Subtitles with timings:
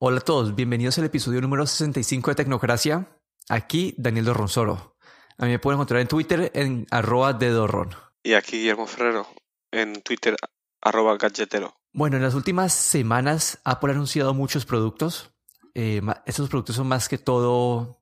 [0.00, 3.18] Hola a todos, bienvenidos al episodio número 65 de Tecnocracia.
[3.48, 4.96] Aquí Daniel Dorronsoro.
[5.36, 7.96] A mí me pueden encontrar en Twitter en arroba de Dorron.
[8.22, 9.26] Y aquí Guillermo Ferrero
[9.72, 10.36] en Twitter
[10.80, 11.74] arroba gadgetero.
[11.92, 15.32] Bueno, en las últimas semanas Apple ha anunciado muchos productos.
[15.74, 18.00] Eh, estos productos son más que todo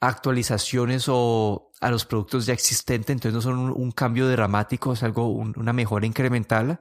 [0.00, 5.26] actualizaciones o a los productos ya existentes, entonces no son un, cambio dramático, es algo,
[5.26, 6.78] una mejora incremental.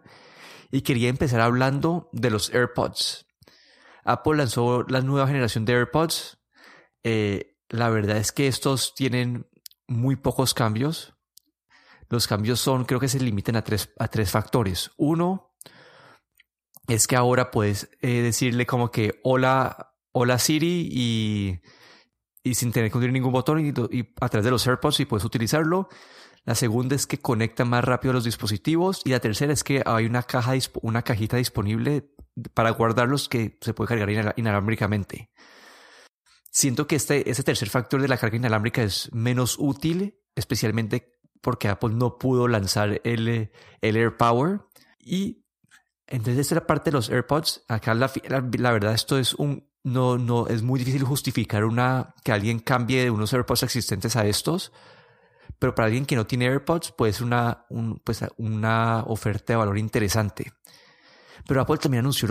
[0.69, 3.25] Y quería empezar hablando de los AirPods.
[4.03, 6.39] Apple lanzó la nueva generación de AirPods.
[7.03, 9.47] Eh, la verdad es que estos tienen
[9.87, 11.15] muy pocos cambios.
[12.09, 14.91] Los cambios son, creo que se limitan a tres, a tres factores.
[14.97, 15.55] Uno
[16.87, 20.89] es que ahora puedes eh, decirle como que hola, hola Siri
[22.43, 25.05] y, sin tener que hundir ningún botón y, y, a través de los AirPods y
[25.05, 25.87] puedes utilizarlo.
[26.43, 30.05] La segunda es que conecta más rápido los dispositivos y la tercera es que hay
[30.05, 32.11] una caja, una cajita disponible
[32.53, 35.31] para guardarlos que se puede cargar inalámbricamente.
[36.49, 41.69] Siento que este, ese tercer factor de la carga inalámbrica es menos útil, especialmente porque
[41.69, 44.61] Apple no pudo lanzar el, el AirPower.
[44.99, 45.45] Y
[46.07, 47.63] entonces esta es la parte de los AirPods.
[47.67, 49.69] Acá la, la, verdad esto es un...
[49.83, 54.27] No, no, es muy difícil justificar una, que alguien cambie de unos AirPods existentes a
[54.27, 54.71] estos.
[55.61, 59.57] Pero para alguien que no tiene AirPods puede ser una, un, pues una oferta de
[59.57, 60.53] valor interesante.
[61.45, 62.27] Pero Apple también anunció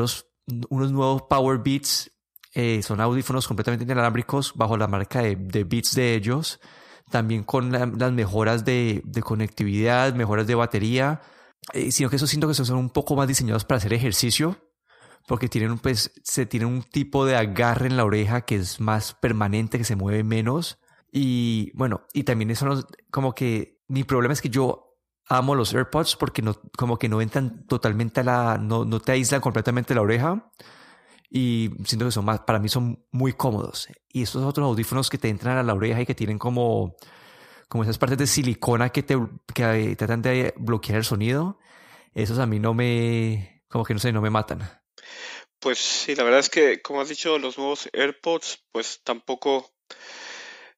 [0.68, 2.10] unos nuevos Power Beats.
[2.54, 6.58] Eh, son audífonos completamente inalámbricos bajo la marca de, Beats de ellos.
[7.08, 11.20] También con las mejoras de, conectividad, mejoras de batería.
[11.72, 14.58] Eh, sino que eso siento que son un poco más diseñados para hacer ejercicio.
[15.28, 19.14] Porque tienen, pues, se tienen un tipo de agarre en la oreja que es más
[19.14, 20.80] permanente, que se mueve menos.
[21.12, 26.16] Y bueno, y también eso como que mi problema es que yo amo los AirPods
[26.16, 30.02] porque no, como que no entran totalmente a la, no, no te aíslan completamente la
[30.02, 30.50] oreja
[31.30, 33.88] y siento que son más, para mí son muy cómodos.
[34.08, 36.96] Y estos otros audífonos que te entran a la oreja y que tienen como,
[37.68, 39.16] como esas partes de silicona que te,
[39.54, 41.58] que tratan de bloquear el sonido,
[42.12, 44.68] esos a mí no me, como que no sé, no me matan.
[45.60, 49.70] Pues sí, la verdad es que, como has dicho, los nuevos AirPods, pues tampoco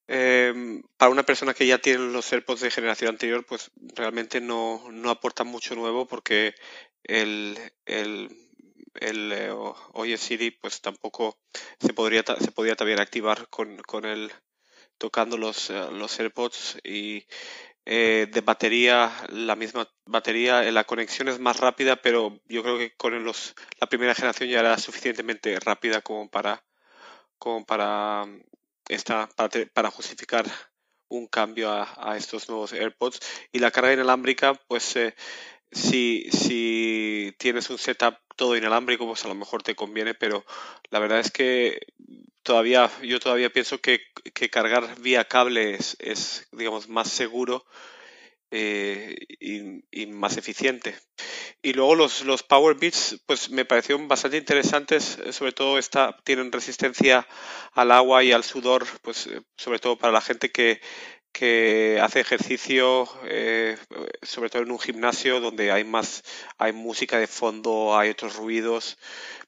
[0.09, 4.83] Em, para una persona que ya tiene los AirPods de generación anterior, pues realmente no,
[4.91, 6.55] no aporta mucho nuevo porque
[7.05, 8.29] el, el,
[8.95, 9.51] el eh,
[9.93, 11.39] Oye Siri pues tampoco
[11.81, 14.33] se podría se podría también activar con, con el
[14.99, 17.27] tocando los, eh, los AirPods y
[17.85, 22.95] eh, de batería la misma batería la conexión es más rápida pero yo creo que
[22.97, 26.65] con los la primera generación ya era suficientemente rápida como para
[27.39, 28.27] como para
[28.89, 29.29] esta,
[29.75, 30.45] para, justificar
[31.09, 33.21] un cambio a, estos nuevos AirPods.
[33.53, 35.15] Y la carga inalámbrica, pues eh,
[35.71, 40.45] si, si tienes un setup todo inalámbrico, pues a lo mejor te conviene, pero
[40.91, 41.81] la verdad es que
[42.43, 44.01] todavía, yo todavía pienso que,
[44.35, 47.65] que cargar vía cable es, es, digamos, más seguro
[48.55, 50.95] eh, y, más eficiente.
[51.63, 56.19] Y luego los, los Power Beats, pues me parecieron bastante interesantes, eh, sobre todo esta,
[56.25, 57.27] tienen resistencia
[57.73, 60.83] al agua y al sudor, pues eh, sobre todo para la gente que,
[61.33, 63.09] que hace ejercicio,
[64.21, 66.23] sobre todo en un gimnasio donde hay más,
[66.59, 68.99] hay música de fondo, hay otros ruidos,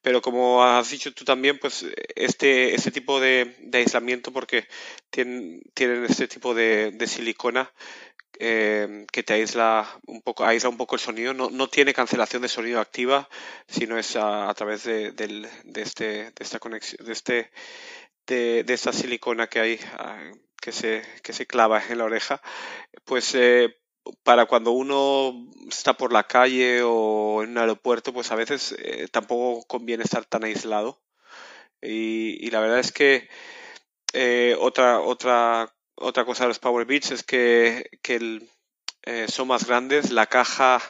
[0.01, 1.85] pero como has dicho tú también, pues
[2.15, 4.67] este, este tipo de, de aislamiento, porque
[5.11, 7.71] tienen, tienen este tipo de, de silicona,
[8.39, 11.35] eh, que te aísla un poco, aísla un poco el sonido.
[11.35, 13.29] No, no tiene cancelación de sonido activa,
[13.69, 15.13] sino es a, través de,
[15.77, 17.51] este, de esta conexión, de este,
[18.27, 22.41] de, esta silicona que hay ah, que se, que se clava en la oreja.
[23.05, 23.77] Pues eh,
[24.23, 29.09] para cuando uno está por la calle o en un aeropuerto, pues a veces eh,
[29.11, 31.01] tampoco conviene estar tan aislado.
[31.83, 33.29] Y, y la verdad es que
[34.61, 37.91] otra, otra otra cosa de los Power Beats es que,
[39.03, 40.11] eh, son más grandes.
[40.11, 40.81] La caja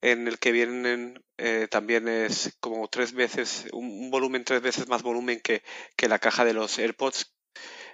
[0.00, 5.02] en el que vienen eh, también es como tres veces, un, volumen tres veces más
[5.02, 5.62] volumen que,
[6.08, 7.34] la caja de los AirPods.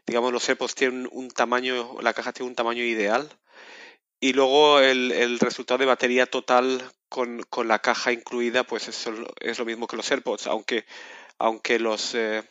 [0.06, 3.28] Digamos, los AirPods tienen un tamaño, la caja tiene un tamaño ideal.
[4.20, 9.64] Y luego el, resultado de batería total con, la caja incluida, pues eso es lo
[9.64, 10.84] mismo que los AirPods, aunque,
[11.38, 12.42] aunque los, eh,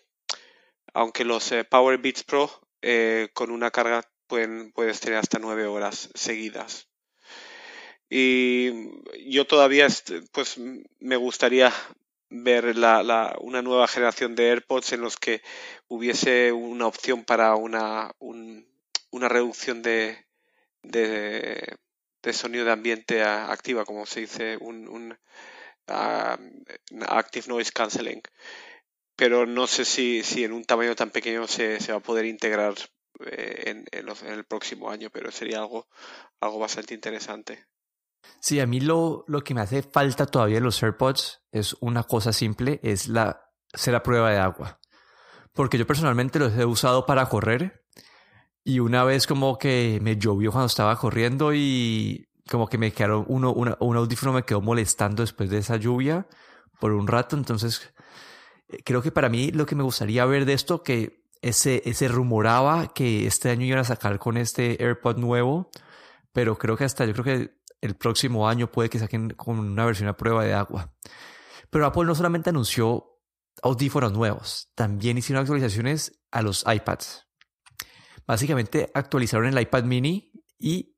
[0.94, 6.10] aunque los Power Beats Pro eh, con una carga pueden, puedes tener hasta nueve horas
[6.14, 6.88] seguidas.
[8.10, 8.72] Y
[9.30, 9.88] yo todavía
[10.32, 10.58] pues
[11.00, 11.72] me gustaría
[12.30, 15.42] ver la, una nueva generación de AirPods en los que
[15.88, 20.26] hubiese una opción para una, una reducción de,
[20.84, 21.78] de,
[22.32, 25.18] sonido de ambiente activa, como se dice, un, un
[25.88, 28.22] Active Noise Cancelling
[29.20, 32.24] pero no sé si, si en un tamaño tan pequeño se, se va a poder
[32.24, 32.74] integrar
[33.30, 35.88] eh, en, en, el próximo año, pero sería algo,
[36.40, 37.66] algo bastante interesante.
[38.40, 42.04] Sí, a mí lo, lo que me hace falta todavía en los AirPods es una
[42.04, 43.42] cosa simple, es la,
[43.74, 44.80] hacer la prueba de agua.
[45.54, 47.84] Porque yo personalmente los he usado para correr
[48.64, 53.26] y una vez como que me llovió cuando estaba corriendo y como que me quedaron
[53.28, 56.26] uno, un audífono me quedó molestando después de esa lluvia
[56.80, 57.36] por un rato.
[57.36, 57.94] Entonces,
[58.84, 62.88] creo que para mí lo que me gustaría ver de esto, que ese, ese rumoraba
[62.94, 65.70] que este año iban a sacar con este AirPod nuevo,
[66.34, 69.86] pero creo que hasta yo creo que el próximo año puede que saquen con una
[69.86, 70.94] versión a prueba de agua.
[71.70, 73.20] Pero Apple no solamente anunció
[73.62, 77.28] audífonos nuevos, también hicieron actualizaciones a los iPads.
[78.28, 80.96] Básicamente actualizaron el iPad mini y,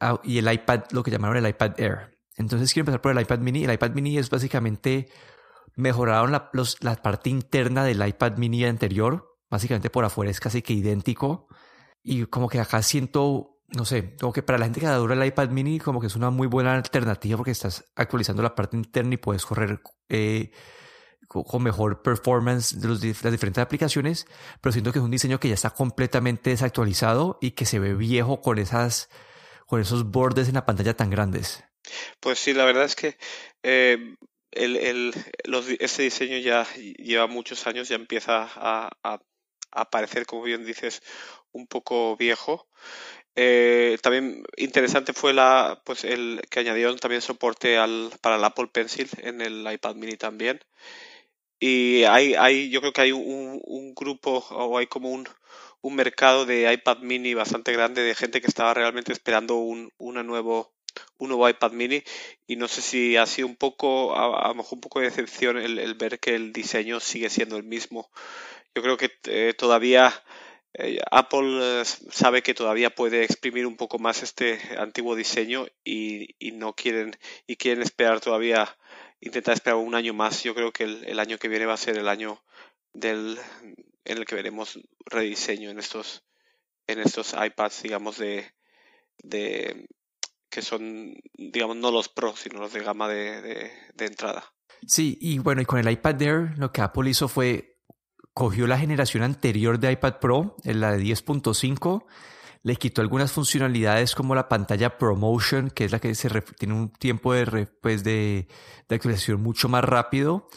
[0.00, 2.18] ah, y el iPad, lo que llamaron el iPad Air.
[2.36, 3.64] Entonces quiero empezar por el iPad mini.
[3.64, 5.08] El iPad mini es básicamente
[5.74, 6.50] mejoraron la,
[7.02, 9.36] parte interna del iPad mini anterior.
[9.50, 11.48] Básicamente por afuera es casi que idéntico.
[12.02, 15.26] Y como que acá siento no sé, como que para la gente que adora el
[15.26, 19.14] iPad mini, como que es una muy buena alternativa porque estás actualizando la parte interna
[19.14, 19.80] y puedes correr
[20.10, 20.50] eh,
[21.26, 24.26] con mejor performance de, las diferentes aplicaciones,
[24.60, 27.94] pero siento que es un diseño que ya está completamente desactualizado y que se ve
[27.94, 29.08] viejo con esos
[30.10, 31.64] bordes en la pantalla tan grandes.
[32.20, 33.16] Pues sí, la verdad es que
[33.62, 34.16] eh,
[34.52, 35.14] el,
[35.80, 38.90] este diseño ya lleva muchos años, ya empieza a,
[39.72, 41.02] a, parecer, como bien dices,
[41.52, 42.68] un poco viejo.
[43.34, 48.68] Eh, también interesante fue la, pues el que añadieron también soporte al, para el Apple
[48.68, 50.60] Pencil en el iPad Mini también.
[51.64, 55.28] Y hay, hay yo creo que hay un, un grupo o hay como un,
[55.80, 60.24] un, mercado de iPad Mini bastante grande de gente que estaba realmente esperando un, una
[60.24, 60.72] nuevo,
[61.18, 62.02] un nuevo iPad Mini
[62.46, 65.58] y no sé si ha sido un poco, a, lo mejor un poco de decepción
[65.58, 68.10] el, el, ver que el diseño sigue siendo el mismo.
[68.74, 70.12] Yo creo que eh, todavía
[70.74, 76.34] eh, Apple eh, sabe que todavía puede exprimir un poco más este antiguo diseño y,
[76.54, 77.16] no quieren
[77.46, 78.76] y quieren esperar todavía
[79.20, 80.42] intentar esperar un año más.
[80.42, 82.42] Yo creo que el, año que viene va a ser el año
[82.94, 83.38] del
[84.04, 86.24] en el que veremos rediseño en estos
[86.86, 88.52] en estos iPads, digamos de,
[89.18, 89.86] de
[90.52, 94.44] que son digamos no los Pro sino los de gama de, de entrada.
[94.86, 97.72] Sí, y bueno, y con el iPad Air lo que Apple hizo fue
[98.34, 102.04] cogió la generación anterior de iPad Pro, la de 10.5,
[102.62, 106.28] le quitó algunas funcionalidades como la pantalla ProMotion, que es la que se
[106.58, 108.48] tiene un tiempo de, pues de,
[108.88, 110.48] de, actualización mucho más rápido,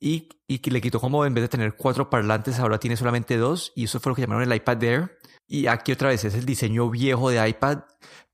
[0.00, 3.72] y, y le quitó como en vez de tener cuatro parlantes, ahora tiene solamente dos,
[3.74, 5.18] y eso fue lo que llamaron el iPad Air.
[5.50, 7.80] Y aquí otra vez es el diseño viejo de iPad,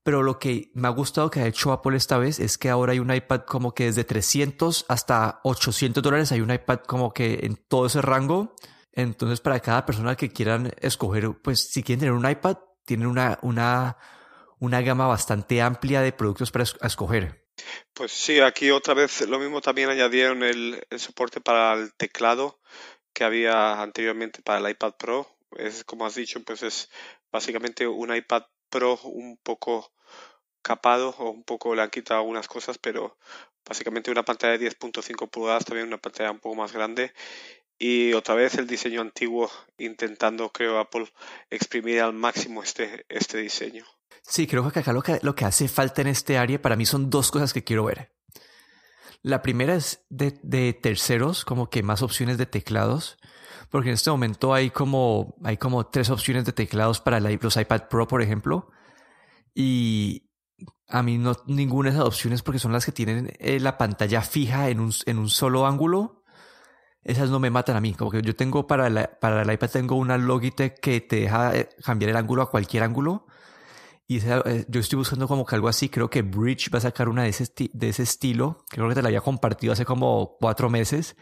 [0.05, 2.93] pero lo que me ha gustado que ha hecho Apple esta vez es que ahora
[2.93, 7.39] hay un iPad como que desde 300 hasta 800 dólares, hay un iPad como que
[7.43, 8.55] en todo ese rango
[8.95, 13.37] entonces, para cada persona que quieran escoger, pues si quieren tener un iPad, tienen una,
[13.41, 13.97] una,
[14.59, 17.45] una gama bastante amplia de productos para escoger.
[17.93, 22.61] Pues sí, aquí otra vez lo mismo también añadieron el, soporte para el teclado
[23.13, 25.27] que había anteriormente para el iPad Pro.
[25.57, 26.89] Es como has dicho, pues es
[27.31, 29.93] básicamente un iPad Pro un poco
[30.65, 33.17] capado o un poco le han quitado algunas cosas, pero
[33.67, 37.13] básicamente una pantalla de 10.5 pulgadas, también una pantalla un poco más grande
[37.77, 41.07] y otra vez el diseño antiguo intentando, creo, Apple
[41.49, 43.85] exprimir al máximo este, este diseño.
[44.23, 46.85] Sí, creo que acá lo que, lo que hace falta en este área para mí
[46.85, 48.11] son dos cosas que quiero ver.
[49.21, 53.17] La primera es de, de terceros, como que más opciones de teclados,
[53.69, 57.87] porque en este momento hay como, hay como tres opciones de teclados para los iPad
[57.89, 58.71] Pro, por ejemplo,
[59.53, 60.29] y
[60.87, 64.21] a mí no ninguna de esas opciones porque son las que tienen eh, la pantalla
[64.21, 66.23] fija en un, en un solo ángulo
[67.05, 67.93] esas no me matan a mí.
[67.93, 71.55] Como que yo tengo para, la, para el iPad tengo una Logitech que te deja
[71.55, 73.27] eh, cambiar el ángulo a cualquier ángulo.
[74.07, 75.87] Y eh, yo estoy buscando como que algo así.
[75.87, 78.65] Creo que Bridge va a sacar una de ese, de ese estilo.
[78.69, 81.15] Creo que te la había compartido hace como cuatro meses.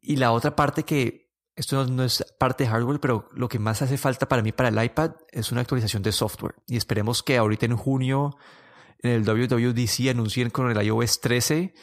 [0.00, 3.82] Y la otra parte que, esto no, es parte de hardware, pero lo que más
[3.82, 6.54] hace falta para mí para el iPad es una actualización de software.
[6.66, 8.36] Y esperemos que ahorita en junio
[9.00, 11.74] en el WWDC anuncien con el iOS 13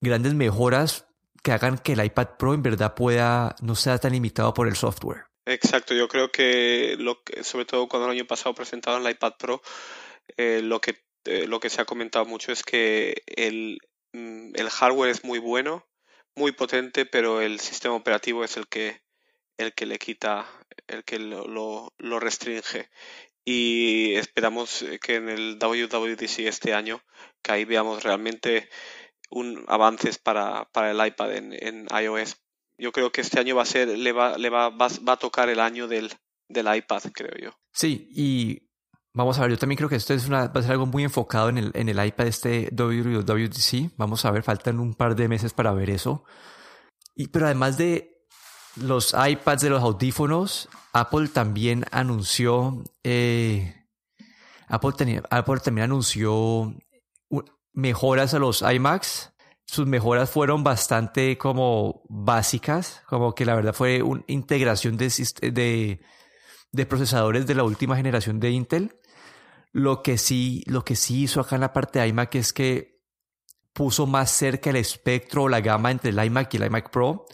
[0.00, 1.06] grandes mejoras
[1.42, 4.74] que hagan que el iPad Pro en verdad pueda no sea tan limitado por el
[4.74, 5.26] software.
[5.44, 9.62] Exacto, yo creo que, lo sobre todo cuando el año pasado presentaron el iPad Pro,
[10.36, 13.78] eh, lo, que, eh, lo que se ha comentado mucho es que el,
[14.12, 15.86] mm, el, hardware es muy bueno,
[16.36, 19.02] muy potente, pero el sistema operativo es el que,
[19.56, 20.46] el que le quita,
[20.86, 22.88] el que lo, lo restringe.
[23.44, 27.02] Y esperamos que en el WWDC este año,
[27.42, 28.68] que ahí veamos realmente
[29.30, 32.36] un, avances para, para el iPad en, en, iOS
[32.78, 35.48] yo creo que este año va a ser, le va, le va, va, a tocar
[35.48, 36.12] el año del,
[36.48, 37.58] del iPad, creo yo.
[37.72, 38.65] Sí, y
[39.16, 41.02] vamos a ver, yo también creo que esto es una, va a ser algo muy
[41.02, 43.96] enfocado en el, en el iPad este WWDC.
[43.96, 46.24] Vamos a ver, faltan un par de meses para ver eso.
[47.32, 48.24] Pero además de
[48.76, 53.74] los iPads, de los audífonos, Apple también anunció, eh,
[54.68, 56.74] Apple, tenía, Apple también anunció
[57.72, 59.32] mejoras a los iMacs
[59.66, 66.00] sus mejoras fueron bastante como básicas, como que la verdad fue una integración de,
[66.88, 68.96] procesadores de la última generación de Intel.
[69.76, 73.02] Lo que sí, lo que sí hizo acá en la parte de iMac es que
[73.74, 77.26] puso más cerca el espectro o la gama entre el iMac y el iMac Pro.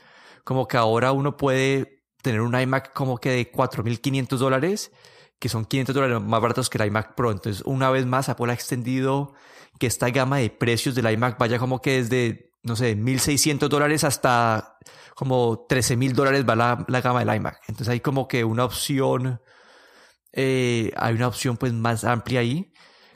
[0.42, 4.90] Como que ahora uno puede tener un iMac como que de 4.500 dólares,
[5.38, 7.30] que son 500 dólares más baratos que el iMac Pro.
[7.30, 9.34] Entonces, una vez más, Apple ha extendido
[9.78, 14.02] que esta gama de precios del iMac vaya como que desde, no sé, 1.600 dólares
[14.02, 14.78] hasta
[15.14, 17.60] como 13.000 dólares va la, gama del iMac.
[17.68, 19.40] Entonces hay como que una opción,
[20.32, 22.72] eh, hay una opción pues más amplia ahí.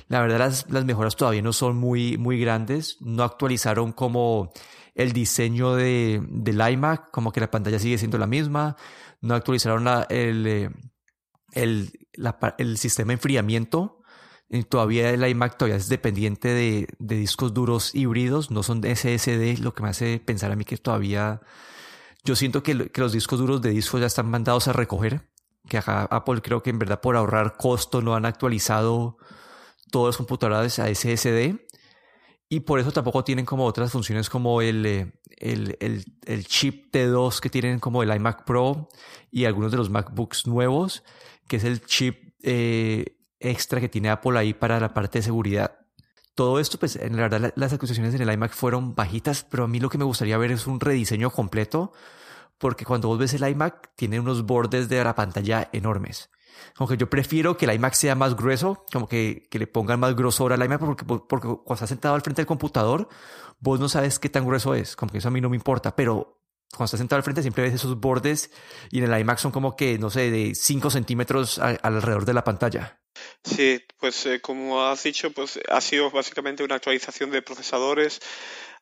[0.09, 2.99] La verdad las, mejoras todavía no son muy, muy grandes.
[3.01, 4.53] No actualizaron como
[4.95, 8.77] el diseño de, del iMac, como que la pantalla sigue siendo la misma.
[9.21, 10.71] No actualizaron el, eh,
[11.53, 11.91] el,
[12.59, 13.97] el sistema de enfriamiento
[14.69, 19.83] todavía el iMac todavía es dependiente de, discos duros híbridos, no son SSD, lo que
[19.83, 21.41] me hace pensar a mí que todavía
[22.25, 25.29] yo siento que, los discos duros de discos ya están mandados a recoger,
[25.69, 29.19] que Apple creo que en verdad por ahorrar costo no han actualizado
[29.91, 31.57] todos los computadores a SSD
[32.49, 37.41] y por eso tampoco tienen como otras funciones como el, eh, el, el chip T2
[37.41, 38.89] que tienen como el iMac Pro
[39.31, 41.03] y algunos de los MacBooks nuevos,
[41.49, 45.79] que es el chip eh, extra que tiene Apple ahí para la parte de seguridad.
[46.37, 49.69] Todo esto, pues en la verdad las acusaciones en el iMac fueron bajitas, pero a
[49.69, 51.93] mí lo que me gustaría ver es un rediseño completo,
[52.59, 56.31] porque cuando vos ves el iMac tiene unos bordes de la pantalla enormes.
[56.77, 60.15] Aunque yo prefiero que el iMac sea más grueso, como que, que le pongan más
[60.17, 63.09] grosor al iMac, porque, porque cuando estás sentado al frente del computador,
[63.59, 65.95] vos no sabes qué tan grueso es, como que eso a mí no me importa,
[65.95, 68.51] pero cuando estás sentado al frente siempre ves esos bordes
[68.91, 72.45] y en el iMac son como que, no sé, de 5 centímetros alrededor de la
[72.45, 73.01] pantalla.
[73.45, 78.21] Sí, pues eh, como has dicho, pues ha sido básicamente una actualización de procesadores.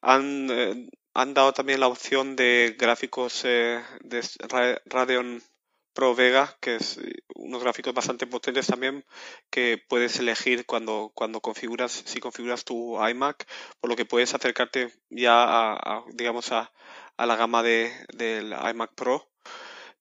[0.00, 4.22] Han, eh, han dado también la opción de gráficos eh, de
[4.86, 5.42] Radeon
[5.94, 6.98] Pro Vega, que es
[7.36, 9.04] unos gráficos bastante potentes también,
[9.48, 13.46] que puedes elegir cuando, cuando configuras, si configuras tu iMac,
[13.80, 16.72] por lo que puedes acercarte ya a, digamos, a,
[17.16, 19.30] a la gama de, del iMac Pro.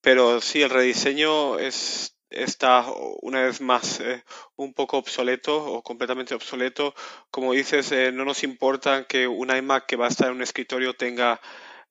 [0.01, 2.85] Pero sí, el rediseño es está
[3.21, 4.23] una vez más eh,
[4.55, 6.93] un poco obsoleto o completamente obsoleto.
[7.31, 10.41] Como dices, eh, no nos importa que un iMac que va a estar en un
[10.41, 11.39] escritorio tenga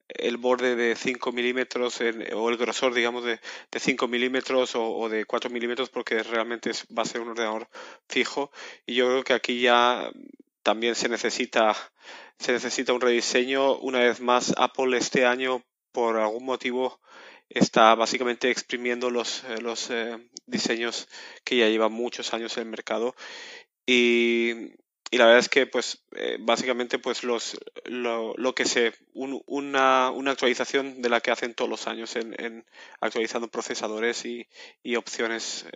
[0.08, 2.00] el borde de 5 milímetros
[2.34, 7.02] o el grosor, digamos, de, de 5 milímetros o, de 4 milímetros porque realmente va
[7.02, 7.68] a ser un ordenador
[8.08, 8.50] fijo.
[8.86, 10.10] Y yo creo que aquí ya
[10.62, 11.74] también se necesita,
[12.38, 13.78] se necesita un rediseño.
[13.78, 17.00] Una vez más, Apple este año, por algún motivo,
[17.54, 21.08] está básicamente exprimiendo los, eh, los eh, diseños
[21.44, 23.14] que ya llevan muchos años en el mercado.
[23.86, 24.72] Y,
[25.10, 30.30] la verdad es que pues eh, básicamente pues los lo, lo que se una, una,
[30.30, 32.64] actualización de la que hacen todos los años en,
[32.98, 34.48] actualizando procesadores y,
[34.96, 35.66] opciones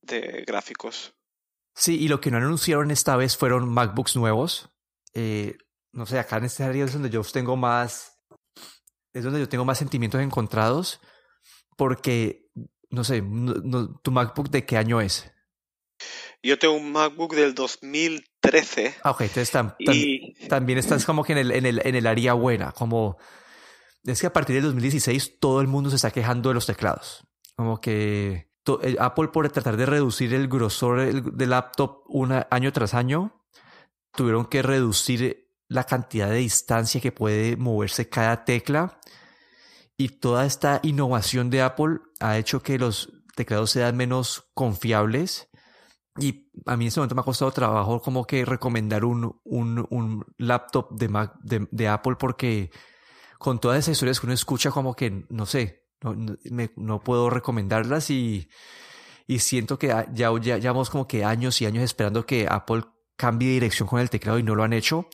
[0.00, 1.12] de gráficos.
[1.74, 4.70] Sí y lo que no anunciaron esta vez fueron MacBooks nuevos.
[5.92, 8.20] No sé acá en este área es donde yo tengo más
[9.12, 11.00] es donde yo tengo más sentimientos encontrados
[11.76, 12.50] porque,
[12.90, 13.22] no sé,
[14.02, 15.30] ¿tu MacBook de qué año es?
[16.42, 18.96] Yo tengo un MacBook del 2013.
[19.02, 19.50] Ah, ok, entonces
[20.48, 23.16] también estás como que en el, en, el, en el área buena, como...
[24.04, 27.24] Es que a partir del 2016 todo el mundo se está quejando de los teclados.
[27.56, 28.50] Como que
[28.82, 33.42] eh, Apple por tratar de reducir el grosor del laptop un año tras año,
[34.12, 38.98] tuvieron que reducir la cantidad de distancia que puede moverse cada tecla
[39.96, 45.48] y toda esta innovación de Apple ha hecho que los teclados sean menos confiables.
[46.18, 49.86] Y a mí en este momento me ha costado trabajo como que recomendar un, un,
[49.90, 52.70] un laptop de, Mac, de, Apple porque
[53.38, 56.14] con todas esas historias que uno escucha como que, no sé, no,
[56.76, 58.48] no puedo recomendarlas y,
[59.26, 62.82] y siento que ya, ya, como que años y años esperando que Apple
[63.16, 65.08] cambie de dirección con el teclado y no lo han hecho.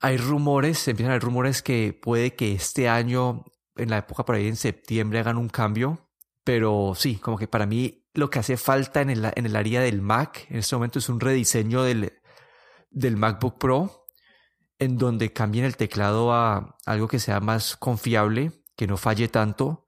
[0.00, 3.44] Hay rumores, empiezan a haber rumores que puede que este año
[3.76, 6.08] en la época por ahí en septiembre hagan un cambio,
[6.44, 9.80] pero sí, como que para mí lo que hace falta en el, en el área
[9.80, 12.12] del Mac en este momento es un rediseño del,
[12.90, 14.06] del MacBook Pro
[14.78, 19.86] en donde cambien el teclado a algo que sea más confiable que no falle tanto.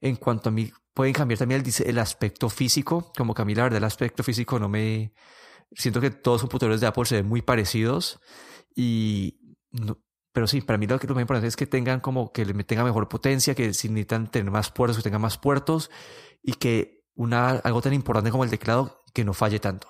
[0.00, 3.54] En cuanto a mí, pueden cambiar también el, el aspecto físico, como que a mí
[3.54, 5.12] la verdad el aspecto físico no me...
[5.72, 8.20] Siento que todos los computadores de Apple se ven muy parecidos
[8.74, 9.38] y...
[10.32, 12.54] pero sí, para mí lo que lo más importante es que tengan como que le
[12.64, 15.90] tenga mejor potencia, que si necesitan tener más puertos, que tengan más puertos
[16.42, 19.88] y que una, algo tan importante como el teclado que no falle tanto.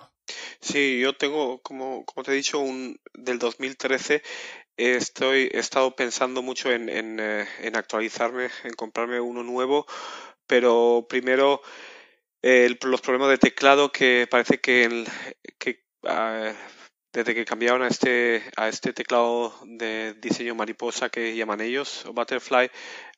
[0.61, 4.23] Sí, yo tengo, como, como te he dicho, un del 2013
[4.77, 9.87] estoy, he estado pensando mucho en, en, eh, en actualizarme, en comprarme uno nuevo,
[10.47, 11.61] pero primero
[12.43, 15.07] los problemas de teclado que parece que, el,
[15.59, 16.53] que ah,
[17.13, 22.13] desde que cambiaron a este, a este teclado de diseño mariposa que llaman ellos, o
[22.13, 22.71] Butterfly,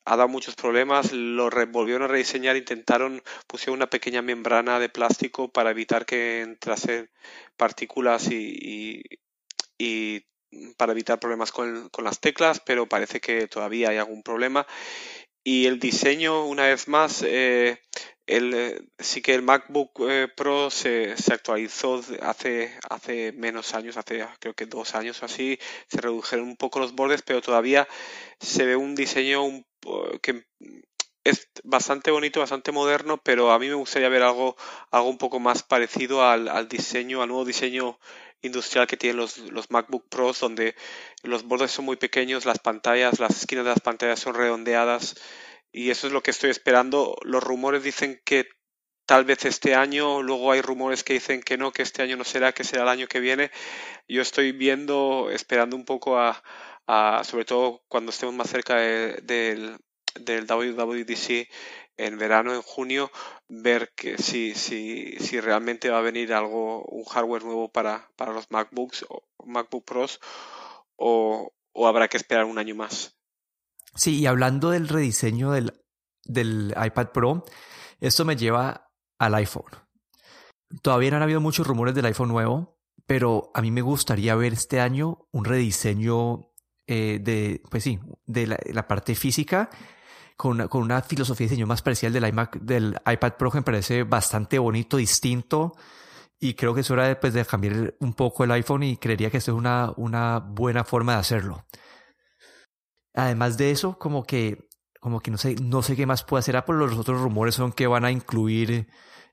[0.05, 5.51] ha dado muchos problemas, lo volvieron a rediseñar, intentaron, pusieron una pequeña membrana de plástico
[5.51, 7.09] para evitar que entrasen
[7.55, 9.01] partículas y,
[9.77, 10.25] y,
[10.77, 14.67] para evitar problemas con, con, las teclas, pero parece que todavía hay algún problema.
[15.43, 17.79] Y el diseño, una vez más, eh,
[18.27, 23.97] el, eh, sí que el MacBook eh, Pro se, se, actualizó hace, hace menos años,
[23.97, 27.87] hace creo que dos años o así, se redujeron un poco los bordes, pero todavía
[28.39, 29.65] se ve un diseño un,
[30.21, 30.45] que
[31.23, 34.55] es bastante bonito, bastante moderno, pero a mí me gustaría ver algo,
[34.91, 37.99] algo un poco más parecido al, al diseño, al nuevo diseño
[38.41, 40.75] industrial que tienen los, los MacBook Pros, donde
[41.23, 45.15] los bordes son muy pequeños, las pantallas, las esquinas de las pantallas son redondeadas
[45.73, 47.17] y eso es lo que estoy esperando.
[47.23, 48.47] Los rumores dicen que
[49.05, 52.23] tal vez este año, luego hay rumores que dicen que no, que este año no
[52.23, 53.51] será, que será el año que viene.
[54.07, 56.43] Yo estoy viendo, esperando un poco a,
[57.23, 59.77] sobre todo cuando estemos más cerca del,
[60.19, 61.49] del WWDC
[61.97, 63.11] en verano, en junio,
[63.47, 68.33] ver que si, si, si realmente va a venir algo, un hardware nuevo para, para
[68.33, 70.19] los MacBooks o MacBook Pros
[70.95, 73.15] o, o habrá que esperar un año más.
[73.95, 75.73] Sí, y hablando del rediseño del,
[76.25, 77.45] del iPad Pro,
[77.99, 79.71] esto me lleva al iPhone.
[80.81, 84.53] Todavía no han habido muchos rumores del iPhone nuevo, pero a mí me gustaría ver
[84.53, 86.49] este año un rediseño
[86.87, 89.69] eh, de, pues sí, de la, parte física
[90.35, 93.59] con una, con una filosofía de diseño más parecida al del del iPad Pro que
[93.59, 95.73] me parece bastante bonito, distinto.
[96.39, 99.29] Y creo que es hora de, pues, de cambiar un poco el iPhone y creería
[99.29, 101.65] que esto es una, una buena forma de hacerlo.
[103.13, 104.67] Además de eso, como que,
[104.99, 106.75] como que no sé, no sé qué más puede hacer Apple.
[106.75, 108.87] Los otros rumores son que van a incluir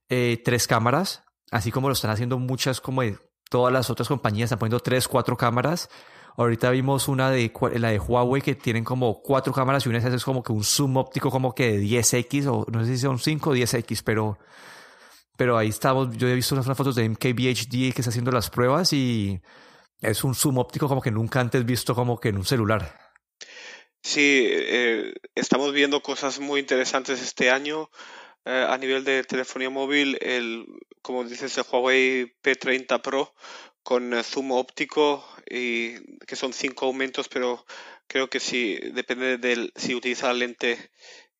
[0.08, 3.02] eh, tres cámaras, así como lo están haciendo muchas, como
[3.48, 5.88] todas las otras compañías, están poniendo tres, cuatro cámaras.
[6.36, 10.04] Ahorita vimos una de la de Huawei que tienen como cuatro cámaras y una de
[10.04, 12.98] esas es como que un zoom óptico como que de 10x o no sé si
[13.02, 14.38] son 5 o 10x, pero
[15.36, 18.92] pero ahí estamos, yo he visto unas fotos de MKBHD que está haciendo las pruebas
[18.92, 19.40] y
[20.00, 23.09] es un zoom óptico como que nunca antes visto como que en un celular.
[24.02, 27.90] Sí, eh, estamos viendo cosas muy interesantes este año
[28.44, 30.18] eh, a nivel de telefonía móvil.
[30.20, 30.66] El,
[31.02, 33.34] como dices, el Huawei P30 Pro
[33.82, 35.94] con eh, zoom óptico y
[36.26, 37.66] que son cinco aumentos, pero
[38.06, 40.90] creo que si depende del si utiliza la lente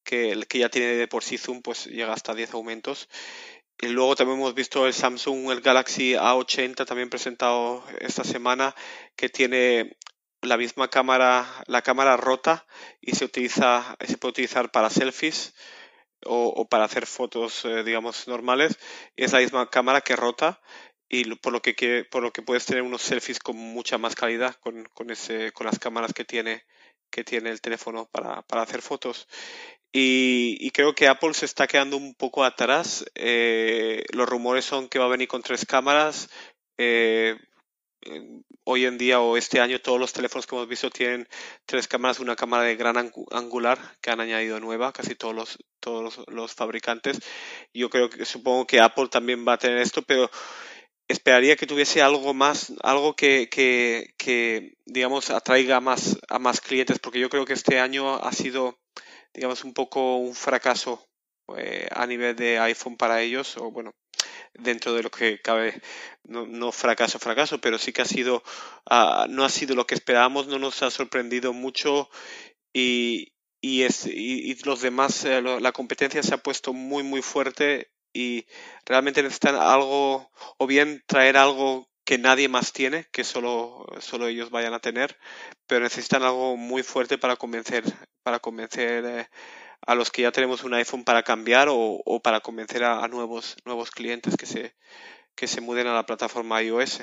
[0.04, 3.08] que, el que ya tiene de por sí zoom, pues llega hasta 10 aumentos.
[3.82, 8.74] Y luego también hemos visto el Samsung, el Galaxy A80 también presentado esta semana,
[9.16, 9.96] que tiene
[10.42, 12.66] la misma cámara, la cámara rota
[13.00, 15.54] y se utiliza, se puede utilizar para selfies
[16.24, 18.78] o, para hacer fotos, eh, digamos, normales.
[19.16, 20.60] Es la misma cámara que rota
[21.08, 24.54] y por lo que por lo que puedes tener unos selfies con mucha más calidad
[24.60, 26.64] con, con ese con las cámaras que tiene
[27.10, 29.26] que tiene el teléfono para, para hacer fotos
[29.92, 34.88] y, y, creo que Apple se está quedando un poco atrás eh, los rumores son
[34.88, 36.30] que va a venir con tres cámaras
[36.78, 37.36] eh,
[38.64, 41.28] hoy en día o este año todos los teléfonos que hemos visto tienen
[41.66, 42.96] tres cámaras, una cámara de gran
[43.30, 47.18] angular que han añadido nueva, casi todos los, todos los, fabricantes.
[47.74, 50.30] Yo creo que supongo que Apple también va a tener esto, pero
[51.08, 56.98] esperaría que tuviese algo más, algo que, que, que, digamos, atraiga más, a más clientes,
[56.98, 58.78] porque yo creo que este año ha sido,
[59.34, 61.06] digamos, un poco un fracaso
[61.56, 63.92] eh, a nivel de iPhone para ellos, o bueno,
[64.54, 65.80] dentro de lo que cabe,
[66.24, 68.42] no, fracaso, fracaso, pero sí que ha sido,
[68.90, 72.08] uh, no ha sido lo que esperábamos, no nos ha sorprendido mucho
[72.72, 77.90] y, y, es, y, los demás, eh, la competencia se ha puesto muy, muy fuerte
[78.12, 78.46] y
[78.84, 84.50] realmente necesitan algo, o bien traer algo que nadie más tiene, que solo, solo ellos
[84.50, 85.16] vayan a tener,
[85.66, 87.84] pero necesitan algo muy fuerte para convencer,
[88.24, 89.28] para convencer eh,
[89.86, 93.56] a los que ya tenemos un iPhone para cambiar o, para convencer a, a, nuevos,
[93.64, 94.74] nuevos clientes que se,
[95.34, 97.02] que se muden a la plataforma iOS.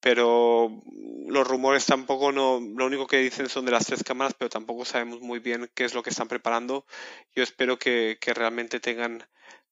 [0.00, 0.82] pero
[1.28, 4.84] los rumores tampoco no, lo único que dicen son de las tres cámaras, pero tampoco
[4.84, 6.86] sabemos muy bien qué es lo que están preparando.
[7.34, 9.24] Yo espero que, que realmente tengan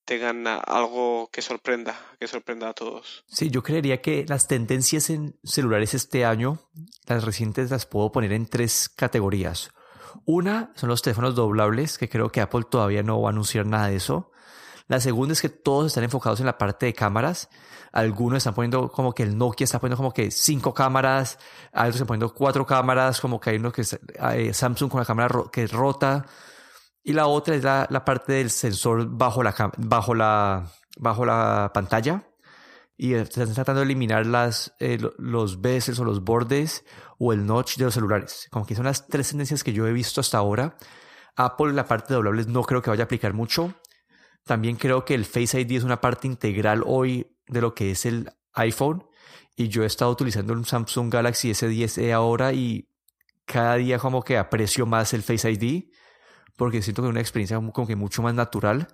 [0.05, 3.25] tengan algo que sorprenda, que sorprenda a todos.
[3.27, 6.59] Sí, yo creería que las tendencias en celulares este año,
[7.07, 9.71] las recientes las puedo poner en tres categorías.
[10.25, 13.89] Una son los teléfonos doblables, que creo que Apple todavía no va a anunciar nada
[13.89, 14.31] de eso.
[14.87, 17.49] La segunda es que todos están enfocados en la parte de cámaras.
[17.93, 21.39] Algunos están poniendo como que el Nokia está poniendo como que cinco cámaras,
[21.73, 23.99] otros están poniendo cuatro cámaras, como que hay uno que es
[24.33, 26.27] eh, Samsung con la cámara que es rota.
[27.03, 30.67] Y la otra es la, la parte del sensor bajo la, bajo la,
[30.99, 32.25] bajo la pantalla.
[32.97, 36.85] Y están tratando de eliminar las, eh, los bezels o los bordes
[37.19, 38.49] o el notch de los celulares.
[38.51, 40.77] Como que son las tres tendencias que yo he visto hasta ahora.
[41.37, 43.75] Apple, la parte de doblables, no creo que vaya a aplicar mucho.
[44.45, 48.07] También creo que el Face ID es una parte integral hoy de lo que es
[48.07, 49.05] el iPhone.
[49.57, 52.89] Y yo he estado utilizando un Samsung Galaxy S10e ahora y
[53.45, 55.85] cada día como que aprecio más el Face ID
[56.57, 58.89] porque siento que es una experiencia como que mucho más natural.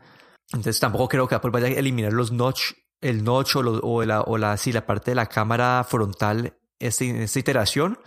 [0.47, 4.39] Entonces tampoco creo que Apple vaya a eliminar los notch, el notch o, la, o
[4.39, 7.99] la, sí, la parte de la cámara frontal en esta iteración.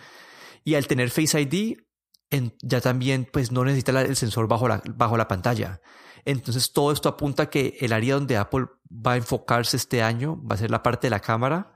[0.63, 1.77] Y al tener Face ID,
[2.61, 5.81] ya también pues no necesita el sensor bajo la, bajo la pantalla.
[6.25, 10.41] Entonces todo esto apunta a que el área donde Apple va a enfocarse este año
[10.43, 11.73] va a ser la parte de la cámara.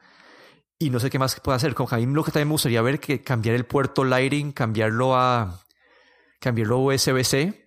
[0.80, 1.74] Y no sé qué más puede hacer.
[1.74, 5.60] Con mí lo que también me gustaría ver que cambiar el puerto Lighting, cambiarlo a
[6.40, 7.67] cambiarlo a USB-C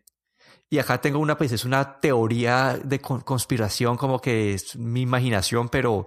[0.73, 5.69] y acá tengo una, pues es una teoría de conspiración, como que es mi imaginación,
[5.69, 6.07] pero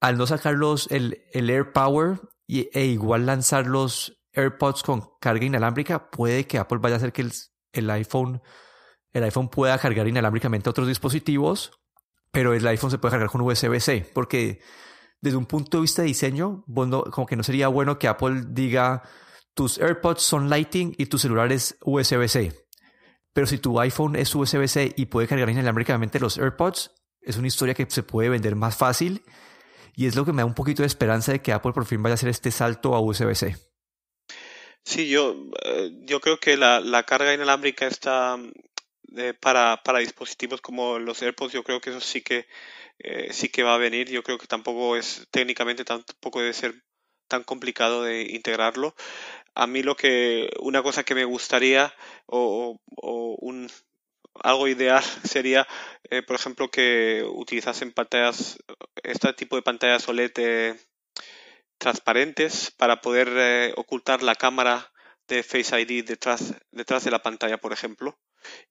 [0.00, 5.10] al no sacar los, el, el Air Power y, e igual lanzar los AirPods con
[5.20, 7.32] carga inalámbrica, puede que Apple vaya a hacer que el,
[7.72, 8.40] el iPhone,
[9.12, 11.72] el iPhone pueda cargar inalámbricamente otros dispositivos,
[12.30, 14.60] pero el iPhone se puede cargar con USB-C, porque
[15.20, 16.64] desde un punto de vista de diseño,
[17.10, 19.02] como que no sería bueno que Apple diga
[19.54, 22.61] tus AirPods son Lighting y tu celular es USB-C
[23.32, 27.74] pero si tu iPhone es USB-C y puede cargar inalámbricamente los AirPods, es una historia
[27.74, 29.22] que se puede vender más fácil
[29.94, 32.02] y es lo que me da un poquito de esperanza de que Apple por fin
[32.02, 33.56] vaya a hacer este salto a USB-C.
[34.84, 38.38] Sí, yo, eh, yo creo que la, carga inalámbrica está
[39.16, 42.46] eh, para, para, dispositivos como los AirPods, yo creo que eso sí que
[42.98, 44.10] eh, sí que va a venir.
[44.10, 46.74] Yo creo que tampoco es técnicamente tampoco debe ser
[47.28, 48.94] tan complicado de integrarlo.
[49.54, 51.94] A mí lo que una cosa que me gustaría
[52.26, 53.70] o, un
[54.42, 55.66] algo ideal sería
[56.10, 58.58] eh, por ejemplo que utilizasen pantallas
[59.02, 60.80] este tipo de pantallas OLED eh,
[61.78, 64.90] transparentes para poder eh, ocultar la cámara
[65.28, 68.18] de Face ID detrás detrás de la pantalla por ejemplo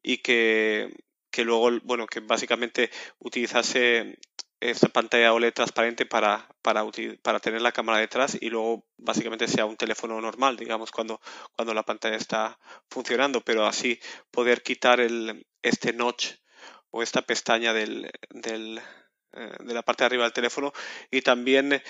[0.01, 0.91] y que
[1.29, 4.17] que luego bueno que básicamente utilizase
[4.61, 6.85] esta pantalla OLED transparente para, para,
[7.23, 11.19] para tener la cámara detrás y luego básicamente sea un teléfono normal, digamos, cuando,
[11.55, 16.35] cuando la pantalla está funcionando, pero así poder quitar el, este notch
[16.91, 18.79] o esta pestaña del, del,
[19.33, 20.71] eh, de la parte de arriba del teléfono.
[21.09, 21.81] Y también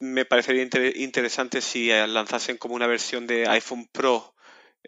[0.00, 4.34] me parecería interesante si eh, lanzasen como una versión de iPhone Pro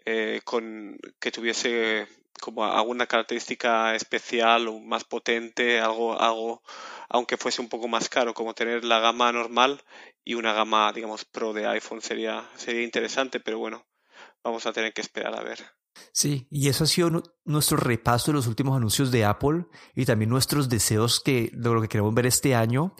[0.05, 2.07] eh, con que tuviese
[2.41, 6.61] como alguna característica especial o más potente, algo, algo,
[7.09, 9.81] aunque fuese un poco más caro, como tener la gama normal
[10.23, 13.85] y una gama, digamos, pro de iPhone sería, sería interesante, pero bueno,
[14.43, 15.59] vamos a tener que esperar a ver.
[16.11, 19.65] Sí, y eso ha sido nuestro repaso de los últimos anuncios de Apple
[19.95, 22.95] y también nuestros deseos que, de lo que queremos ver este año.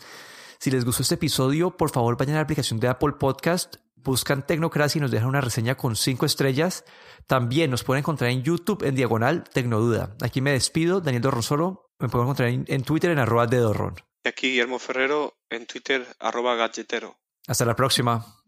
[0.60, 4.46] Si les gustó este episodio, por favor vayan a la aplicación de Apple Podcast buscan
[4.46, 6.86] Tecnocracia y nos dejan una reseña con cinco estrellas.
[7.28, 10.16] También nos pueden encontrar en YouTube en diagonal Tecnoduda.
[10.22, 11.92] Aquí me despido, Daniel Dorronsoro.
[12.00, 13.96] Me pueden encontrar en, Twitter en arroba de Dorron.
[14.24, 17.18] Y aquí Guillermo Ferrero en Twitter arroba galletero.
[17.48, 18.43] Hasta la próxima.